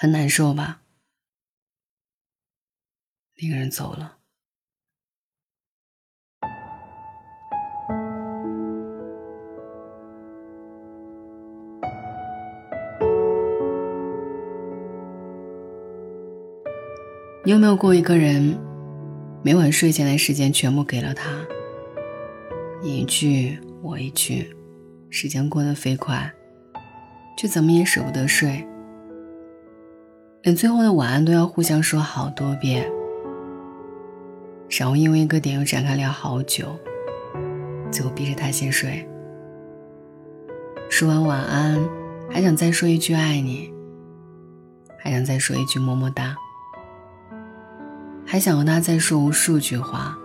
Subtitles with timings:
[0.00, 0.82] 很难受吧？
[3.42, 4.18] 那个人走了。
[17.44, 18.56] 你有没有过一个人，
[19.42, 21.44] 每晚睡前的时间全部给了他？
[22.80, 24.56] 你一句我一句，
[25.10, 26.32] 时间过得飞快，
[27.36, 28.64] 却怎么也舍不得睡，
[30.42, 32.88] 连最后的晚安都要互相说好多遍，
[34.70, 36.76] 然后因为一个点又展开聊好久，
[37.90, 39.06] 最后逼着他先睡。
[40.88, 41.78] 说完晚安，
[42.30, 43.72] 还想再说一句爱你，
[44.98, 46.36] 还想再说一句么么哒。
[48.24, 50.16] 还想和他再说无数句话，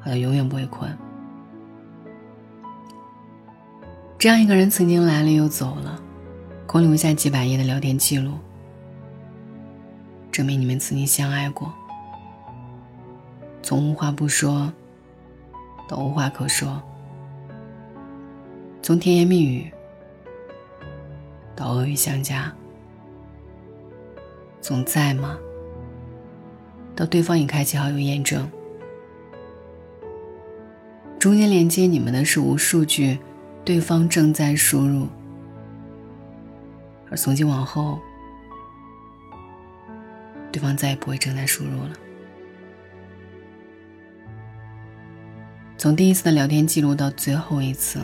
[0.00, 0.90] 好像永远不会困。
[4.18, 6.01] 这样一个人曾经来了又走了，
[6.66, 8.32] 空留下几百页的聊天记录，
[10.30, 11.72] 证明你们曾经相爱过。
[13.62, 14.72] 从无话不说
[15.88, 16.82] 到无话可说，
[18.82, 19.70] 从甜言蜜语
[21.54, 22.52] 到恶语相加，
[24.60, 25.38] 从在吗？
[26.96, 28.50] 到对方已开启好友验证，
[31.18, 33.18] 中间连接你们的是无数句
[33.64, 35.06] “对方正在输入”，
[37.12, 38.00] 而从今往后，
[40.50, 41.90] 对方再也不会正在输入了。
[45.76, 48.00] 从第一次的聊天记录到最后一次，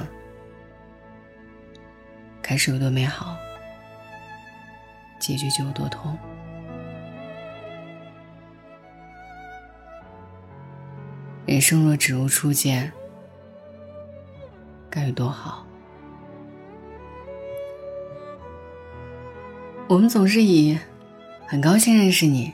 [2.42, 3.34] 开始有多美好，
[5.18, 6.14] 结局就有多痛。
[11.46, 12.92] 人生若只如初见，
[14.90, 15.64] 该有多好？
[19.88, 20.78] 我们总是以
[21.48, 22.52] “很高兴认识你”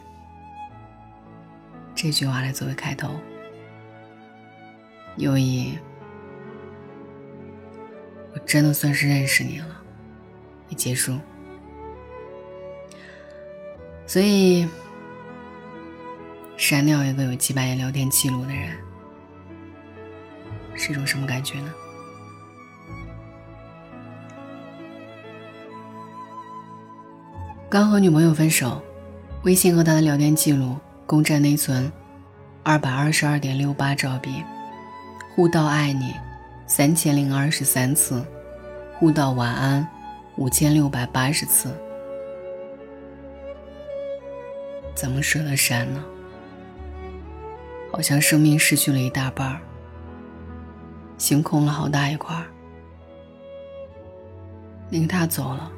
[1.92, 3.10] 这句话来作为开头，
[5.16, 5.76] 又以
[8.32, 9.82] “我真的算是认识你了”
[10.70, 11.18] 以结束。
[14.06, 14.68] 所以，
[16.56, 18.76] 删掉一个有几百页聊天记录的人。
[20.76, 21.74] 是一种什么感觉呢？
[27.74, 28.80] 刚和女朋友分手，
[29.42, 30.76] 微信和他的聊天记录
[31.06, 31.90] 共占内存
[32.62, 34.44] 二百二十二点六八兆 B，
[35.34, 36.14] 互道爱你
[36.68, 38.24] 三千零二十三次，
[38.96, 39.84] 互道晚安
[40.36, 41.76] 五千六百八十次，
[44.94, 46.04] 怎么舍得删呢？
[47.90, 49.60] 好像生命失去了一大半儿。
[51.18, 52.46] 心空了好大一块儿，
[54.88, 55.72] 那个他走了，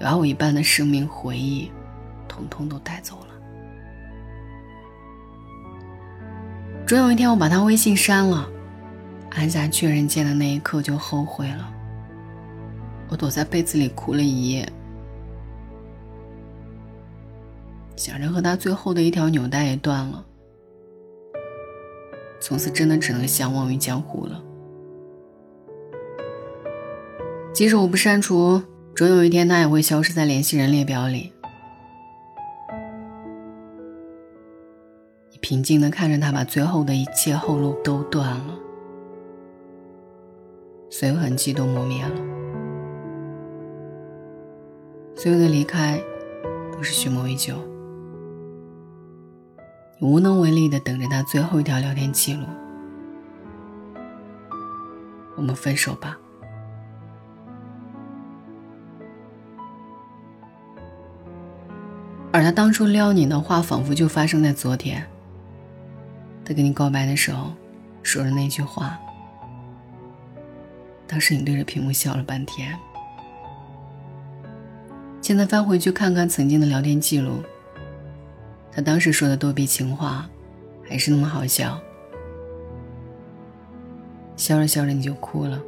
[0.00, 1.70] 把我一半的生命回忆，
[2.26, 3.26] 统统都带走了。
[6.86, 8.48] 终有一天，我把他微信删了，
[9.30, 11.74] 按下确认键的那一刻就后悔了。
[13.08, 14.66] 我躲在被子里哭了一夜，
[17.96, 20.24] 想着和他最后的一条纽带也断了。
[22.40, 24.42] 从此真的只能相忘于江湖了。
[27.52, 28.62] 即使我不删除，
[28.98, 31.32] 总有一天他也会消失在联系人列表里。
[35.30, 38.58] 你平静的看着他把最后的一切后路都断了，
[40.90, 42.10] 所有痕迹都磨灭了，
[45.14, 46.02] 所有的离开
[46.72, 47.54] 都是蓄谋已久。
[50.00, 52.42] 你无能为力的等着他最后一条聊天记录。
[55.36, 56.18] 我们分手吧。
[62.58, 65.06] 当初撩你的话，仿佛就发生在昨天。
[66.44, 67.52] 他跟你告白的时候，
[68.02, 68.98] 说的那句话，
[71.06, 72.76] 当时你对着屏幕笑了半天。
[75.22, 77.44] 现在翻回去看看曾经的聊天记录。
[78.72, 80.28] 他当时说的逗比情话，
[80.84, 81.80] 还是那么好笑。
[84.34, 85.62] 笑着笑着你就哭了。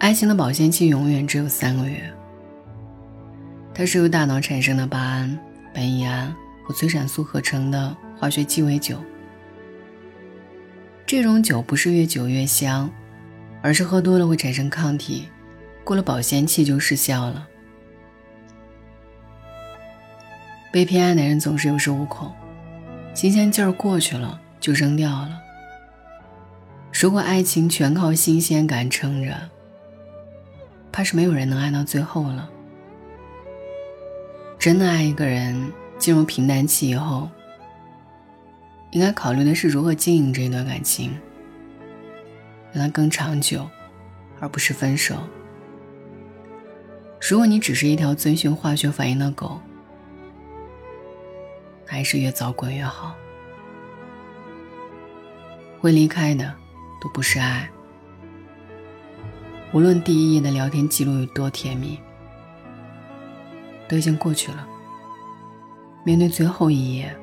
[0.00, 2.02] 爱情的保鲜期永远只有三个月。
[3.78, 5.38] 它是由大脑产生的巴胺、
[5.72, 6.34] 苯乙胺
[6.64, 9.00] 和催产素合成的化学鸡尾酒。
[11.06, 12.90] 这种酒不是越久越香，
[13.62, 15.28] 而是喝多了会产生抗体，
[15.84, 17.46] 过了保鲜期就失效了。
[20.72, 22.32] 被偏爱的人总是有恃无恐，
[23.14, 25.38] 新鲜劲儿过去了就扔掉了。
[26.92, 29.36] 如果爱情全靠新鲜感撑着，
[30.90, 32.50] 怕是没有人能爱到最后了。
[34.58, 37.30] 真的爱一个人，进入平淡期以后，
[38.90, 41.16] 应该考虑的是如何经营这一段感情，
[42.72, 43.68] 让它更长久，
[44.40, 45.16] 而不是分手。
[47.20, 49.60] 如果你只是一条遵循化学反应的狗，
[51.86, 53.14] 还是越早滚越好。
[55.80, 56.52] 会离开的，
[57.00, 57.70] 都不是爱。
[59.72, 61.96] 无论第一页的聊天记录有多甜蜜，
[63.88, 64.66] 都已经过去了。
[66.04, 67.14] 面对最后一页，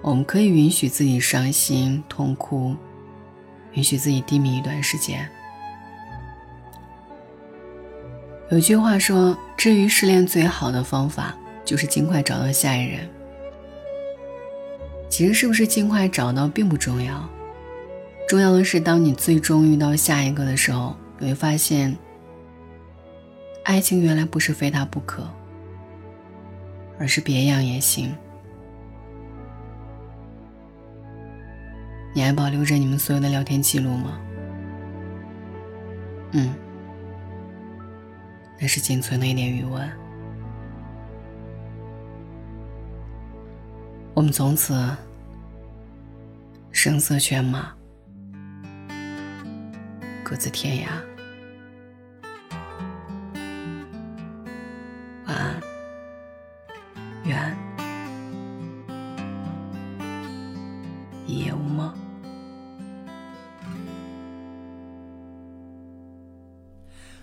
[0.00, 2.74] 我们可以允许自己伤心痛哭，
[3.72, 5.28] 允许自己低迷一段时间。
[8.50, 13.08] 有句话说：“治愈失恋最好的方法，就是尽快找到下一人。”
[15.08, 17.26] 其实，是不是尽快找到并不重要，
[18.28, 21.96] 重要的是，当你最终遇到下一个的时候，你会发现，
[23.64, 25.26] 爱情原来不是非他不可，
[26.98, 28.14] 而是别样也行。
[32.14, 34.20] 你还保留着你们所有的聊天记录吗？
[36.32, 36.54] 嗯。
[38.60, 39.90] 那是仅存的一点余温。
[44.14, 44.94] 我们从此
[46.70, 47.72] 声色犬马，
[50.22, 51.11] 各自天涯。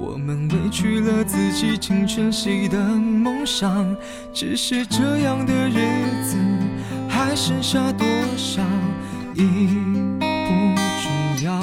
[0.00, 3.94] 我们委屈了自己，成全谁的梦想？
[4.32, 5.74] 只是这样的日
[6.24, 6.38] 子，
[7.06, 8.62] 还剩下多少
[9.34, 9.44] 已
[10.18, 10.24] 不
[11.02, 11.60] 重要。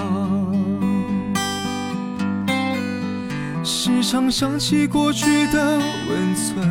[3.64, 6.70] 时常想起过去的温存，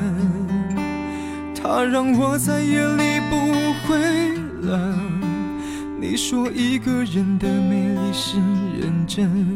[1.53, 3.37] 它让我在夜里不
[3.89, 3.99] 会
[4.63, 4.97] 冷。
[6.01, 8.39] 你说一个人的美丽是
[8.81, 9.56] 认真。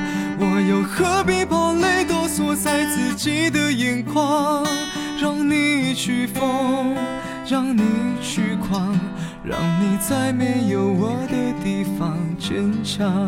[0.69, 4.65] 又何必把泪都锁在自己的眼眶？
[5.21, 6.95] 让你去疯，
[7.47, 7.83] 让你
[8.21, 8.97] 去狂，
[9.43, 13.27] 让你在没有我的地方坚强。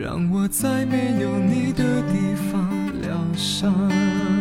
[0.00, 4.39] 让我在没有你的地方疗伤。